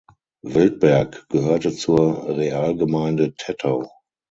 Wildberg 0.43 1.29
gehörte 1.29 1.71
zur 1.75 2.27
Realgemeinde 2.27 3.35
Tettau. 3.35 3.87